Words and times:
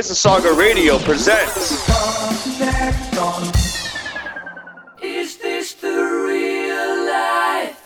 Mississauga 0.00 0.50
Radio 0.56 0.98
presents. 1.00 1.72
Is 5.02 5.36
this 5.36 5.74
the 5.74 5.92
real 6.26 7.04
life? 7.04 7.76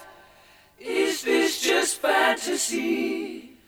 Is 0.78 1.22
this 1.24 1.60
just 1.60 2.00
fantasy? 2.00 3.58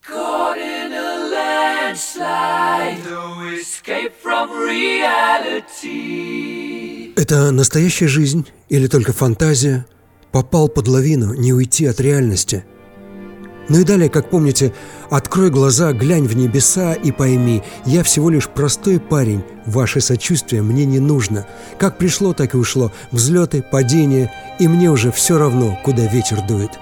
Caught 0.00 0.56
in 0.56 0.94
a 0.94 1.28
landslide, 1.34 3.04
no 3.10 3.44
escape 3.60 4.14
from 4.22 4.48
reality. 4.50 5.92
Это 7.16 7.50
настоящая 7.50 8.08
жизнь 8.08 8.48
или 8.70 8.86
только 8.86 9.12
фантазия? 9.12 9.84
Попал 10.30 10.68
под 10.70 10.88
лавину, 10.88 11.34
не 11.34 11.52
уйти 11.52 11.84
от 11.84 12.00
реальности. 12.00 12.64
Ну 13.72 13.80
и 13.80 13.84
далее, 13.84 14.10
как 14.10 14.28
помните, 14.28 14.74
открой 15.08 15.48
глаза, 15.48 15.94
глянь 15.94 16.26
в 16.26 16.36
небеса 16.36 16.92
и 16.92 17.10
пойми, 17.10 17.62
я 17.86 18.02
всего 18.02 18.28
лишь 18.28 18.46
простой 18.46 19.00
парень, 19.00 19.42
ваше 19.64 20.02
сочувствие 20.02 20.60
мне 20.60 20.84
не 20.84 21.00
нужно. 21.00 21.46
Как 21.78 21.96
пришло, 21.96 22.34
так 22.34 22.52
и 22.52 22.58
ушло, 22.58 22.92
взлеты, 23.12 23.62
падения, 23.62 24.30
и 24.60 24.68
мне 24.68 24.90
уже 24.90 25.10
все 25.10 25.38
равно, 25.38 25.78
куда 25.84 26.06
ветер 26.06 26.46
дует. 26.46 26.72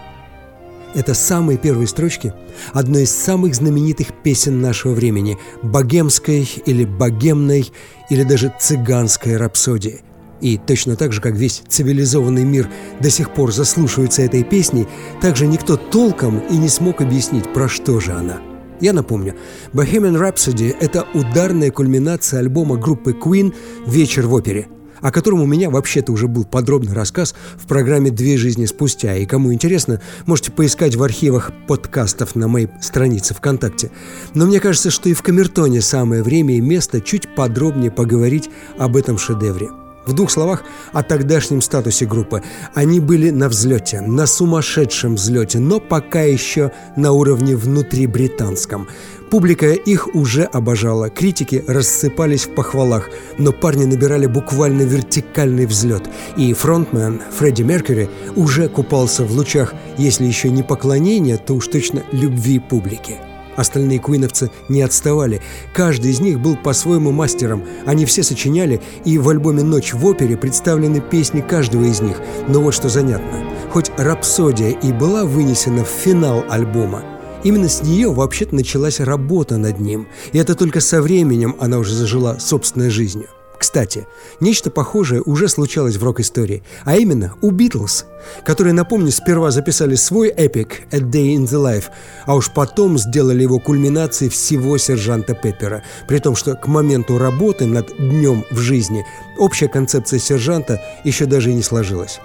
Это 0.92 1.14
самые 1.14 1.58
первые 1.58 1.86
строчки 1.86 2.34
одной 2.72 3.04
из 3.04 3.14
самых 3.14 3.54
знаменитых 3.54 4.08
песен 4.24 4.60
нашего 4.60 4.92
времени– 4.92 5.38
богемской 5.62 6.42
или 6.66 6.84
богемной, 6.84 7.70
или 8.08 8.24
даже 8.24 8.52
цыганской 8.58 9.36
рапсодии– 9.36 10.00
и 10.40 10.58
точно 10.58 10.96
так 10.96 11.12
же, 11.12 11.20
как 11.20 11.34
весь 11.34 11.62
цивилизованный 11.68 12.44
мир 12.44 12.68
до 13.00 13.10
сих 13.10 13.32
пор 13.32 13.52
заслушивается 13.52 14.22
этой 14.22 14.42
песней, 14.42 14.86
также 15.20 15.46
никто 15.46 15.76
толком 15.76 16.40
и 16.50 16.56
не 16.56 16.68
смог 16.68 17.00
объяснить, 17.00 17.52
про 17.52 17.68
что 17.68 18.00
же 18.00 18.12
она. 18.12 18.40
Я 18.80 18.94
напомню, 18.94 19.34
Bohemian 19.72 20.18
Rhapsody– 20.18 20.74
это 20.80 21.06
ударная 21.12 21.70
кульминация 21.70 22.40
альбома 22.40 22.76
группы 22.76 23.12
Queen 23.12 23.54
«Вечер 23.86 24.26
в 24.26 24.32
опере», 24.32 24.68
о 25.02 25.12
котором 25.12 25.42
у 25.42 25.46
меня 25.46 25.68
вообще-то 25.68 26.12
уже 26.12 26.28
был 26.28 26.44
подробный 26.44 26.94
рассказ 26.94 27.34
в 27.56 27.66
программе 27.66 28.10
«Две 28.10 28.38
жизни 28.38 28.64
спустя». 28.64 29.16
И 29.16 29.26
кому 29.26 29.52
интересно, 29.52 30.00
можете 30.24 30.52
поискать 30.52 30.96
в 30.96 31.02
архивах 31.02 31.52
подкастов 31.68 32.34
на 32.34 32.48
моей 32.48 32.68
странице 32.80 33.34
ВКонтакте. 33.34 33.90
Но 34.32 34.46
мне 34.46 34.60
кажется, 34.60 34.90
что 34.90 35.10
и 35.10 35.14
в 35.14 35.20
Камертоне 35.20 35.82
самое 35.82 36.22
время 36.22 36.56
и 36.56 36.60
место 36.60 37.02
чуть 37.02 37.34
подробнее 37.34 37.90
поговорить 37.90 38.48
об 38.78 38.96
этом 38.96 39.18
шедевре. 39.18 39.68
В 40.06 40.12
двух 40.14 40.30
словах 40.30 40.64
о 40.92 41.02
тогдашнем 41.02 41.60
статусе 41.60 42.06
группы. 42.06 42.42
Они 42.74 43.00
были 43.00 43.30
на 43.30 43.48
взлете, 43.48 44.00
на 44.00 44.26
сумасшедшем 44.26 45.16
взлете, 45.16 45.58
но 45.58 45.78
пока 45.78 46.22
еще 46.22 46.72
на 46.96 47.12
уровне 47.12 47.54
внутрибританском. 47.54 48.88
Публика 49.30 49.70
их 49.70 50.14
уже 50.14 50.42
обожала, 50.42 51.08
критики 51.08 51.62
рассыпались 51.68 52.46
в 52.46 52.54
похвалах, 52.54 53.10
но 53.38 53.52
парни 53.52 53.84
набирали 53.84 54.26
буквально 54.26 54.82
вертикальный 54.82 55.66
взлет, 55.66 56.02
и 56.36 56.52
фронтмен 56.52 57.22
Фредди 57.38 57.62
Меркьюри 57.62 58.10
уже 58.34 58.68
купался 58.68 59.24
в 59.24 59.30
лучах, 59.30 59.74
если 59.98 60.24
еще 60.24 60.50
не 60.50 60.64
поклонения, 60.64 61.36
то 61.36 61.54
уж 61.54 61.68
точно 61.68 62.02
любви 62.10 62.58
публики. 62.58 63.18
Остальные 63.60 63.98
куиновцы 63.98 64.50
не 64.70 64.80
отставали. 64.80 65.42
Каждый 65.74 66.12
из 66.12 66.20
них 66.20 66.40
был 66.40 66.56
по-своему 66.56 67.12
мастером. 67.12 67.62
Они 67.84 68.06
все 68.06 68.22
сочиняли, 68.22 68.80
и 69.04 69.18
в 69.18 69.28
альбоме 69.28 69.62
«Ночь 69.62 69.92
в 69.92 70.06
опере» 70.06 70.38
представлены 70.38 71.02
песни 71.02 71.42
каждого 71.42 71.84
из 71.84 72.00
них. 72.00 72.16
Но 72.48 72.62
вот 72.62 72.72
что 72.72 72.88
занятно. 72.88 73.44
Хоть 73.70 73.92
«Рапсодия» 73.98 74.70
и 74.70 74.92
была 74.94 75.26
вынесена 75.26 75.84
в 75.84 75.88
финал 75.88 76.42
альбома, 76.48 77.02
именно 77.44 77.68
с 77.68 77.82
нее 77.82 78.10
вообще-то 78.10 78.54
началась 78.54 78.98
работа 78.98 79.58
над 79.58 79.78
ним. 79.78 80.08
И 80.32 80.38
это 80.38 80.54
только 80.54 80.80
со 80.80 81.02
временем 81.02 81.54
она 81.60 81.76
уже 81.76 81.94
зажила 81.94 82.38
собственной 82.38 82.88
жизнью. 82.88 83.28
Кстати, 83.60 84.06
нечто 84.40 84.70
похожее 84.70 85.20
уже 85.20 85.46
случалось 85.46 85.96
в 85.96 86.02
рок-истории, 86.02 86.62
а 86.86 86.96
именно 86.96 87.34
у 87.42 87.50
Битлз, 87.50 88.06
которые, 88.42 88.72
напомню, 88.72 89.12
сперва 89.12 89.50
записали 89.50 89.96
свой 89.96 90.28
эпик 90.28 90.84
«A 90.92 90.96
Day 90.96 91.36
in 91.36 91.44
the 91.44 91.62
Life», 91.62 91.90
а 92.24 92.36
уж 92.36 92.50
потом 92.50 92.98
сделали 92.98 93.42
его 93.42 93.58
кульминацией 93.58 94.30
всего 94.30 94.78
сержанта 94.78 95.34
Пеппера, 95.34 95.84
при 96.08 96.20
том, 96.20 96.36
что 96.36 96.54
к 96.54 96.68
моменту 96.68 97.18
работы 97.18 97.66
над 97.66 97.94
«Днем 97.98 98.46
в 98.50 98.56
жизни» 98.56 99.04
общая 99.36 99.68
концепция 99.68 100.18
сержанта 100.18 100.80
еще 101.04 101.26
даже 101.26 101.50
и 101.50 101.54
не 101.54 101.62
сложилась. 101.62 102.18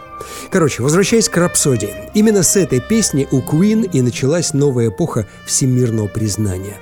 Короче, 0.49 0.83
возвращаясь 0.83 1.27
к 1.27 1.35
рапсодии, 1.35 1.93
именно 2.13 2.43
с 2.43 2.55
этой 2.55 2.79
песни 2.79 3.27
у 3.31 3.41
Queen 3.41 3.89
и 3.91 4.01
началась 4.01 4.53
новая 4.53 4.87
эпоха 4.87 5.27
всемирного 5.45 6.07
признания. 6.07 6.77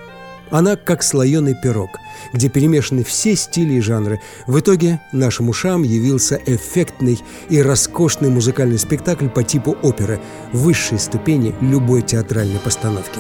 Она 0.53 0.75
как 0.75 1.01
слоеный 1.01 1.55
пирог, 1.55 1.99
где 2.31 2.47
перемешаны 2.47 3.03
все 3.03 3.35
стили 3.35 3.73
и 3.73 3.81
жанры. 3.81 4.21
В 4.45 4.59
итоге 4.59 5.01
нашим 5.11 5.49
ушам 5.49 5.81
явился 5.81 6.39
эффектный 6.45 7.19
и 7.49 7.59
роскошный 7.59 8.29
музыкальный 8.29 8.77
спектакль 8.77 9.29
по 9.29 9.41
типу 9.41 9.75
оперы, 9.81 10.21
высшей 10.51 10.99
ступени 10.99 11.55
любой 11.59 12.03
театральной 12.03 12.59
постановки. 12.59 13.19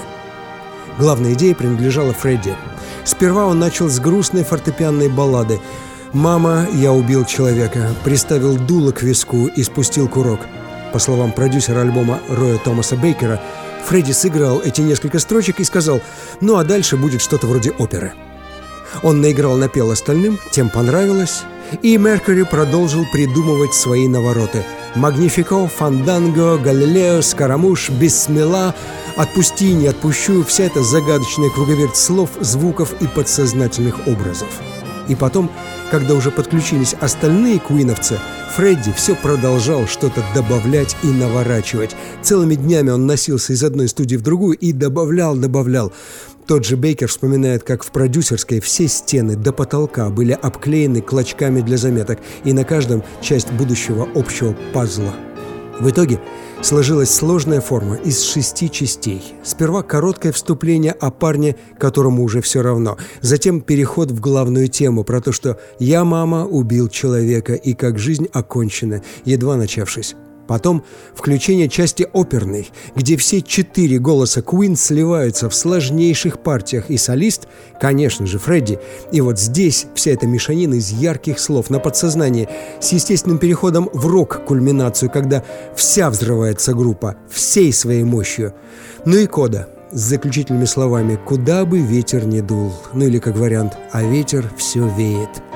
Главная 0.99 1.33
идея 1.33 1.55
принадлежала 1.55 2.13
Фредди. 2.13 2.55
Сперва 3.03 3.47
он 3.47 3.57
начал 3.57 3.89
с 3.89 3.99
грустной 3.99 4.43
фортепианной 4.43 5.09
баллады 5.09 5.59
«Мама, 6.13 6.67
я 6.75 6.93
убил 6.93 7.25
человека», 7.25 7.95
приставил 8.03 8.57
дуло 8.57 8.91
к 8.91 9.01
виску 9.01 9.47
и 9.47 9.63
спустил 9.63 10.07
курок. 10.07 10.41
По 10.93 10.99
словам 10.99 11.31
продюсера 11.31 11.81
альбома 11.81 12.19
Роя 12.29 12.59
Томаса 12.59 12.95
Бейкера, 12.95 13.41
Фредди 13.87 14.11
сыграл 14.11 14.61
эти 14.61 14.81
несколько 14.81 15.19
строчек 15.19 15.59
и 15.59 15.63
сказал 15.63 16.01
«Ну 16.41 16.57
а 16.57 16.63
дальше 16.63 16.97
будет 16.97 17.21
что-то 17.21 17.47
вроде 17.47 17.71
оперы». 17.71 18.13
Он 19.01 19.21
наиграл 19.21 19.57
напел 19.57 19.91
остальным, 19.91 20.39
тем 20.51 20.69
понравилось, 20.69 21.43
и 21.81 21.97
Меркьюри 21.97 22.43
продолжил 22.43 23.05
придумывать 23.11 23.73
свои 23.73 24.07
навороты. 24.07 24.63
«Магнифико», 24.95 25.67
«Фанданго», 25.67 26.57
«Галилео», 26.57 27.21
«Скоромуш», 27.21 27.89
«Бессмела», 27.89 28.75
«Отпусти, 29.15 29.73
не 29.73 29.87
отпущу»— 29.87 30.43
вся 30.47 30.65
эта 30.65 30.83
загадочная 30.83 31.49
круговерть 31.49 31.95
слов, 31.95 32.29
звуков 32.39 32.93
и 32.99 33.07
подсознательных 33.07 34.07
образов. 34.07 34.49
И 35.07 35.15
потом, 35.15 35.51
когда 35.91 36.13
уже 36.13 36.31
подключились 36.31 36.95
остальные 36.99 37.59
куиновцы, 37.59 38.19
Фредди 38.55 38.93
все 38.93 39.15
продолжал 39.15 39.87
что-то 39.87 40.23
добавлять 40.35 40.95
и 41.03 41.07
наворачивать. 41.07 41.95
Целыми 42.21 42.55
днями 42.55 42.91
он 42.91 43.05
носился 43.07 43.53
из 43.53 43.63
одной 43.63 43.87
студии 43.87 44.15
в 44.15 44.21
другую 44.21 44.57
и 44.57 44.71
добавлял, 44.71 45.35
добавлял. 45.35 45.91
Тот 46.45 46.65
же 46.65 46.75
Бейкер 46.75 47.07
вспоминает, 47.07 47.63
как 47.63 47.83
в 47.83 47.91
продюсерской 47.91 48.59
все 48.59 48.87
стены 48.87 49.35
до 49.35 49.53
потолка 49.53 50.09
были 50.09 50.33
обклеены 50.33 51.01
клочками 51.01 51.61
для 51.61 51.77
заметок, 51.77 52.19
и 52.43 52.53
на 52.53 52.65
каждом 52.65 53.03
часть 53.21 53.51
будущего 53.53 54.07
общего 54.13 54.55
пазла. 54.73 55.13
В 55.79 55.89
итоге 55.89 56.19
сложилась 56.63 57.13
сложная 57.13 57.61
форма 57.61 57.95
из 57.95 58.23
шести 58.23 58.71
частей. 58.71 59.21
Сперва 59.43 59.83
короткое 59.83 60.31
вступление 60.31 60.93
о 60.93 61.11
парне, 61.11 61.55
которому 61.77 62.23
уже 62.23 62.41
все 62.41 62.61
равно. 62.61 62.97
Затем 63.21 63.61
переход 63.61 64.11
в 64.11 64.19
главную 64.19 64.69
тему 64.69 65.03
про 65.03 65.21
то, 65.21 65.31
что 65.31 65.59
«я, 65.79 66.03
мама, 66.03 66.45
убил 66.45 66.87
человека» 66.87 67.53
и 67.53 67.73
как 67.73 67.99
жизнь 67.99 68.27
окончена, 68.31 69.03
едва 69.25 69.57
начавшись. 69.57 70.15
Потом 70.47 70.83
включение 71.15 71.69
части 71.69 72.07
оперной, 72.13 72.69
где 72.95 73.15
все 73.17 73.41
четыре 73.41 73.97
голоса 73.99 74.41
Queen 74.41 74.75
сливаются 74.75 75.49
в 75.49 75.55
сложнейших 75.55 76.39
партиях, 76.39 76.89
и 76.89 76.97
солист, 76.97 77.47
конечно 77.79 78.25
же, 78.25 78.39
Фредди. 78.39 78.79
И 79.11 79.21
вот 79.21 79.39
здесь 79.39 79.87
вся 79.95 80.11
эта 80.11 80.27
мешанина 80.27 80.75
из 80.75 80.91
ярких 80.91 81.39
слов 81.39 81.69
на 81.69 81.79
подсознании 81.79 82.49
с 82.81 82.91
естественным 82.91 83.37
переходом 83.37 83.89
в 83.93 84.05
рок-кульминацию, 84.07 85.09
когда 85.09 85.43
вся 85.75 86.09
взрывается 86.09 86.73
группа, 86.73 87.15
всей 87.29 87.71
своей 87.71 88.03
мощью. 88.03 88.53
Ну 89.05 89.17
и 89.17 89.27
кода 89.27 89.69
с 89.91 89.99
заключительными 89.99 90.65
словами 90.65 91.19
«Куда 91.23 91.65
бы 91.65 91.79
ветер 91.79 92.25
не 92.25 92.41
дул», 92.41 92.73
ну 92.93 93.05
или 93.05 93.19
как 93.19 93.37
вариант 93.37 93.77
«А 93.91 94.01
ветер 94.03 94.49
все 94.57 94.87
веет». 94.87 95.52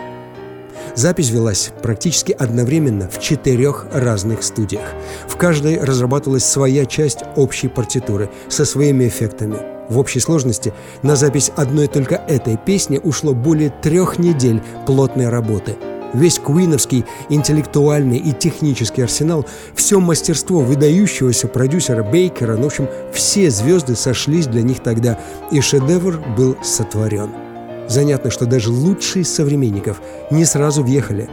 Запись 0.97 1.29
велась 1.29 1.69
практически 1.83 2.31
одновременно 2.31 3.07
в 3.07 3.19
четырех 3.19 3.85
разных 3.93 4.41
студиях. 4.41 4.93
В 5.27 5.37
каждой 5.37 5.79
разрабатывалась 5.79 6.43
своя 6.43 6.87
часть 6.87 7.19
общей 7.35 7.67
партитуры 7.67 8.31
со 8.49 8.65
своими 8.65 9.07
эффектами. 9.07 9.57
В 9.89 9.99
общей 9.99 10.19
сложности 10.19 10.73
на 11.03 11.15
запись 11.15 11.51
одной 11.55 11.85
только 11.85 12.15
этой 12.15 12.57
песни 12.57 12.99
ушло 13.01 13.35
более 13.35 13.69
трех 13.69 14.17
недель 14.17 14.59
плотной 14.87 15.29
работы. 15.29 15.75
Весь 16.15 16.39
куиновский 16.39 17.05
интеллектуальный 17.29 18.17
и 18.17 18.33
технический 18.33 19.03
арсенал, 19.03 19.45
все 19.75 19.99
мастерство 19.99 20.61
выдающегося 20.61 21.47
продюсера 21.47 22.01
Бейкера, 22.01 22.55
ну, 22.55 22.63
в 22.63 22.65
общем, 22.65 22.89
все 23.13 23.51
звезды 23.51 23.95
сошлись 23.95 24.47
для 24.47 24.63
них 24.63 24.79
тогда, 24.79 25.19
и 25.51 25.61
шедевр 25.61 26.19
был 26.35 26.57
сотворен. 26.63 27.46
Занятно, 27.87 28.31
что 28.31 28.45
даже 28.45 28.69
лучшие 28.69 29.23
из 29.23 29.33
современников 29.33 30.01
не 30.29 30.45
сразу 30.45 30.83
въехали. 30.83 31.29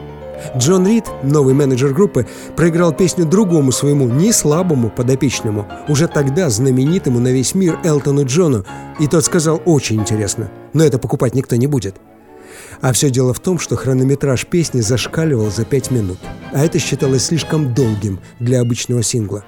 Джон 0.56 0.86
Рид, 0.86 1.06
новый 1.22 1.54
менеджер 1.54 1.92
группы, 1.92 2.26
проиграл 2.56 2.92
песню 2.92 3.24
другому 3.24 3.72
своему, 3.72 4.08
не 4.08 4.32
слабому 4.32 4.90
подопечному, 4.90 5.66
уже 5.88 6.06
тогда 6.06 6.50
знаменитому 6.50 7.18
на 7.18 7.28
весь 7.28 7.54
мир 7.54 7.78
Элтону 7.82 8.24
Джону, 8.24 8.64
и 9.00 9.06
тот 9.06 9.24
сказал 9.24 9.62
«очень 9.64 10.00
интересно, 10.00 10.50
но 10.72 10.84
это 10.84 10.98
покупать 10.98 11.34
никто 11.34 11.56
не 11.56 11.66
будет». 11.66 11.96
А 12.80 12.92
все 12.92 13.10
дело 13.10 13.32
в 13.32 13.40
том, 13.40 13.58
что 13.58 13.76
хронометраж 13.76 14.46
песни 14.46 14.80
зашкаливал 14.80 15.50
за 15.50 15.64
пять 15.64 15.90
минут, 15.90 16.18
а 16.52 16.64
это 16.64 16.78
считалось 16.78 17.26
слишком 17.26 17.74
долгим 17.74 18.20
для 18.40 18.60
обычного 18.60 19.02
сингла. 19.02 19.44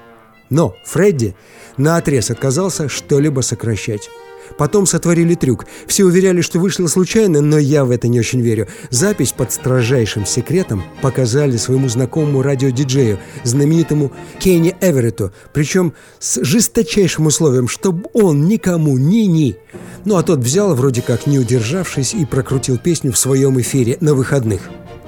Но 0.49 0.75
Фредди 0.85 1.35
на 1.75 1.97
отрез 1.97 2.31
отказался 2.31 2.89
что-либо 2.89 3.41
сокращать. 3.41 4.09
Потом 4.57 4.85
сотворили 4.85 5.35
трюк. 5.35 5.65
Все 5.87 6.05
уверяли, 6.05 6.41
что 6.41 6.59
вышло 6.59 6.87
случайно, 6.87 7.41
но 7.41 7.57
я 7.57 7.85
в 7.85 7.91
это 7.91 8.07
не 8.07 8.19
очень 8.19 8.41
верю. 8.41 8.67
Запись 8.89 9.31
под 9.31 9.51
строжайшим 9.51 10.25
секретом 10.25 10.83
показали 11.01 11.57
своему 11.57 11.89
знакомому 11.89 12.41
радиодиджею, 12.41 13.19
знаменитому 13.43 14.11
Кенни 14.39 14.75
Эверетту, 14.81 15.31
причем 15.53 15.93
с 16.19 16.43
жесточайшим 16.43 17.25
условием, 17.25 17.67
чтобы 17.67 18.09
он 18.13 18.45
никому 18.45 18.97
ни-ни. 18.97 19.57
Ну 20.05 20.15
а 20.15 20.23
тот 20.23 20.39
взял, 20.39 20.75
вроде 20.75 21.01
как 21.01 21.27
не 21.27 21.39
удержавшись, 21.39 22.13
и 22.13 22.25
прокрутил 22.25 22.77
песню 22.77 23.11
в 23.11 23.17
своем 23.17 23.59
эфире 23.59 23.97
на 23.99 24.13
выходных. 24.13 24.61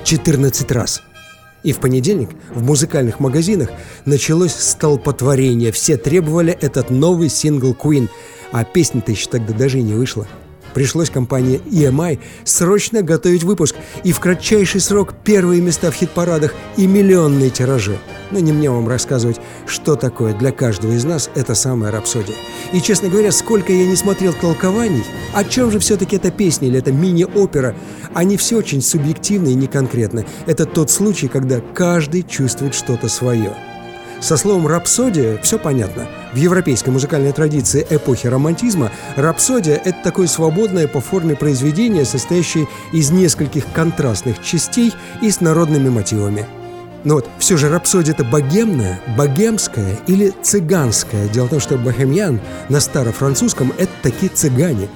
14 0.03 0.71
раз. 0.71 1.01
И 1.63 1.73
в 1.73 1.79
понедельник 1.79 2.29
в 2.53 2.63
музыкальных 2.63 3.19
магазинах 3.19 3.69
началось 4.06 4.53
столпотворение. 4.53 5.71
Все 5.71 5.97
требовали 5.97 6.57
этот 6.59 6.89
новый 6.89 7.29
сингл 7.29 7.73
Queen, 7.73 8.09
а 8.51 8.63
песня-то 8.63 9.11
еще 9.11 9.29
тогда 9.29 9.53
даже 9.53 9.79
и 9.79 9.83
не 9.83 9.94
вышла. 9.94 10.27
Пришлось 10.73 11.09
компании 11.09 11.61
EMI 11.71 12.19
срочно 12.44 13.01
готовить 13.01 13.44
выпуск 13.44 13.75
и 14.03 14.11
в 14.11 14.19
кратчайший 14.19 14.81
срок 14.81 15.13
первые 15.23 15.61
места 15.61 15.91
в 15.91 15.95
хит-парадах 15.95 16.53
и 16.77 16.88
миллионные 16.88 17.50
тиражи. 17.50 17.97
Но 18.31 18.40
не 18.40 18.52
мне 18.52 18.70
вам 18.70 18.88
рассказывать, 18.88 19.40
что 19.66 19.96
такое 19.96 20.34
для 20.34 20.52
каждого 20.52 20.94
из 20.94 21.04
нас 21.04 21.30
эта 21.36 21.56
самая 21.56 21.92
рапсодия. 21.92 22.36
И, 22.74 22.81
честно 22.81 23.10
говоря, 23.10 23.31
сколько 23.31 23.74
я 23.74 23.88
не 23.88 23.96
смотрел 23.96 24.34
толкований, 24.34 25.04
о 25.34 25.44
чем 25.44 25.72
же 25.72 25.80
все-таки 25.80 26.16
эта 26.16 26.31
песня 26.31 26.68
или 26.68 26.80
эта 26.80 26.92
мини-опера, 26.92 27.76
они 28.14 28.38
все 28.38 28.58
очень 28.58 28.81
субъективны 28.81 29.50
и 29.50 29.56
неконкретны. 29.56 30.26
Это 30.46 30.66
тот 30.66 30.92
случай, 30.92 31.28
когда 31.28 31.60
каждый 31.74 32.24
чувствует 32.24 32.76
что-то 32.76 33.10
свое. 33.10 33.56
Со 34.22 34.36
словом 34.36 34.68
«рапсодия» 34.68 35.38
все 35.38 35.58
понятно. 35.58 36.08
В 36.34 36.36
европейской 36.36 36.90
музыкальной 36.90 37.31
традиции 37.31 37.88
эпохи 37.90 38.28
романтизма 38.28 38.92
рапсодия– 39.16 39.81
это 39.86 39.98
такое 40.04 40.28
свободное 40.28 40.88
по 40.88 41.00
форме 41.00 41.36
произведение, 41.36 42.04
состоящее 42.04 42.68
из 42.92 43.12
нескольких 43.12 43.64
контрастных 43.74 44.44
частей 44.44 44.94
и 45.22 45.31
с 45.31 45.40
народными 45.40 45.90
мотивами. 45.90 46.46
Но 47.04 47.16
вот 47.16 47.30
все 47.40 47.57
же 47.57 47.69
рапсодия 47.69 48.13
это 48.13 48.24
богемная, 48.24 49.00
богемская 49.18 50.00
или 50.07 50.34
цыганская. 50.42 51.28
Дело 51.30 51.46
в 51.46 51.50
том, 51.50 51.60
что 51.60 51.78
богемьян 51.78 52.42
на 52.68 52.80
старофранцузском– 52.80 53.74
это 53.78 53.92
такие 54.04 54.30
цыгане. 54.30 54.90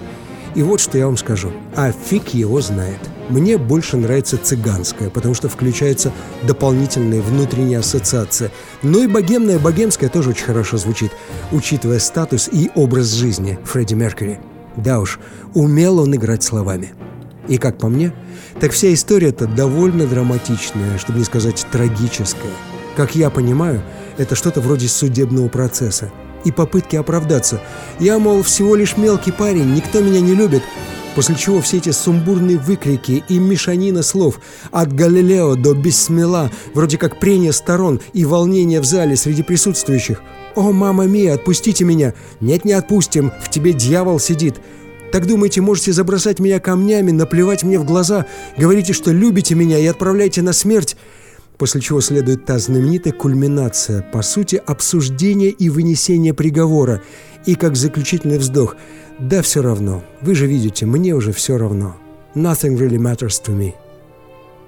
И 0.55 0.61
вот 0.61 0.79
что 0.79 0.97
я 0.97 1.07
вам 1.07 1.17
скажу. 1.17 1.51
А 1.75 1.91
фиг 1.91 2.29
его 2.29 2.61
знает. 2.61 2.99
Мне 3.29 3.57
больше 3.57 3.97
нравится 3.97 4.37
цыганская, 4.37 5.09
потому 5.09 5.33
что 5.33 5.49
включается 5.49 6.11
дополнительная 6.43 7.21
внутренняя 7.21 7.79
ассоциация. 7.79 8.51
Но 8.83 8.99
и 8.99 9.07
богемная, 9.07 9.57
богемская 9.57 10.09
тоже 10.09 10.31
очень 10.31 10.45
хорошо 10.45 10.77
звучит, 10.77 11.11
учитывая 11.51 11.99
статус 11.99 12.49
и 12.51 12.69
образ 12.75 13.07
жизни 13.13 13.57
Фредди 13.63 13.93
Меркьюри. 13.93 14.39
Да 14.75 14.99
уж, 14.99 15.19
умел 15.53 15.99
он 15.99 16.15
играть 16.15 16.43
словами. 16.43 16.93
И 17.47 17.57
как 17.57 17.77
по 17.77 17.87
мне, 17.87 18.13
так 18.59 18.71
вся 18.71 18.93
история-то 18.93 19.47
довольно 19.47 20.07
драматичная, 20.07 20.97
чтобы 20.97 21.19
не 21.19 21.25
сказать 21.25 21.65
трагическая. 21.71 22.51
Как 22.95 23.15
я 23.15 23.29
понимаю, 23.29 23.81
это 24.17 24.35
что-то 24.35 24.61
вроде 24.61 24.87
судебного 24.87 25.49
процесса. 25.49 26.11
И 26.45 26.51
попытки 26.51 26.95
оправдаться. 26.95 27.61
Я, 27.99 28.19
мол, 28.19 28.43
всего 28.43 28.75
лишь 28.75 28.97
мелкий 28.97 29.31
парень, 29.31 29.73
никто 29.73 30.01
меня 30.01 30.19
не 30.19 30.35
любит, 30.35 30.61
После 31.15 31.35
чего 31.35 31.61
все 31.61 31.77
эти 31.77 31.91
сумбурные 31.91 32.57
выкрики 32.57 33.23
и 33.29 33.37
мешанина 33.37 34.01
слов 34.01 34.39
от 34.71 34.93
Галилео 34.93 35.55
до 35.55 35.75
Бессмела, 35.75 36.49
вроде 36.73 36.97
как 36.97 37.19
прение 37.19 37.53
сторон 37.53 38.01
и 38.13 38.25
волнение 38.25 38.81
в 38.81 38.85
зале 38.85 39.15
среди 39.15 39.43
присутствующих. 39.43 40.21
«О, 40.55 40.71
мама 40.71 41.05
мия, 41.05 41.35
отпустите 41.35 41.83
меня!» 41.83 42.13
«Нет, 42.39 42.65
не 42.65 42.73
отпустим, 42.73 43.31
в 43.41 43.49
тебе 43.49 43.73
дьявол 43.73 44.19
сидит!» 44.19 44.55
Так 45.13 45.27
думаете, 45.27 45.61
можете 45.61 45.93
забросать 45.93 46.39
меня 46.39 46.59
камнями, 46.59 47.11
наплевать 47.11 47.61
мне 47.61 47.77
в 47.77 47.85
глаза, 47.85 48.25
говорите, 48.57 48.93
что 48.93 49.11
любите 49.11 49.53
меня 49.53 49.77
и 49.77 49.85
отправляйте 49.85 50.41
на 50.41 50.53
смерть?» 50.53 50.97
После 51.59 51.81
чего 51.81 52.01
следует 52.01 52.45
та 52.45 52.57
знаменитая 52.57 53.13
кульминация, 53.13 54.01
по 54.01 54.23
сути, 54.23 54.59
обсуждение 54.65 55.51
и 55.51 55.69
вынесение 55.69 56.33
приговора. 56.33 57.03
И 57.45 57.53
как 57.53 57.75
заключительный 57.75 58.39
вздох– 58.39 58.75
да 59.19 59.43
все 59.43 59.61
равно. 59.61 60.03
Вы 60.21 60.33
же 60.33 60.47
видите, 60.47 60.87
мне 60.87 61.13
уже 61.13 61.31
все 61.31 61.59
равно. 61.59 61.95
Nothing 62.33 62.75
really 62.75 62.97
matters 62.97 63.39
to 63.45 63.55
me. 63.55 63.75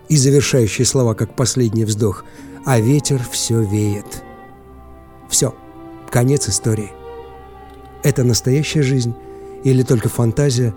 И 0.09 0.15
завершающие 0.15 0.85
слова, 0.85 1.15
как 1.15 1.35
последний 1.35 1.85
вздох. 1.85 2.23
А 2.65 2.79
ветер 2.79 3.19
все 3.31 3.61
веет. 3.61 4.23
Все. 5.27 5.55
Конец 6.11 6.47
истории. 6.47 6.91
Это 8.03 8.23
настоящая 8.23 8.83
жизнь 8.83 9.15
или 9.65 9.83
только 9.83 10.07
фантазия? 10.07 10.73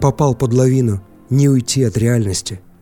Попал 0.00 0.34
под 0.34 0.54
лавину, 0.54 1.04
не 1.28 1.50
уйти 1.50 1.84
от 1.84 1.98
реальности– 1.98 2.60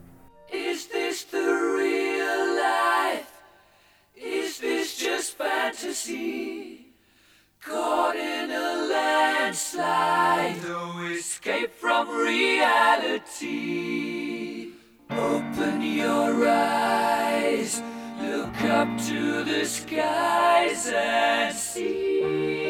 up 18.80 18.98
to 18.98 19.44
the 19.44 19.66
skies 19.66 20.86
and 20.86 21.54
see. 21.54 22.69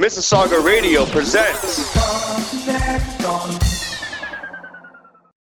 Mississauga 0.00 0.58
Radio 0.62 1.04
presents 1.04 1.90